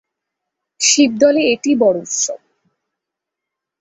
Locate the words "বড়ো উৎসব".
1.75-2.39